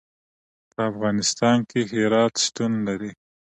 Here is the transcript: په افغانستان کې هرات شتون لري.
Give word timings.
په 0.71 0.79
افغانستان 0.91 1.57
کې 1.69 1.79
هرات 1.91 2.33
شتون 2.43 2.71
لري. 2.87 3.11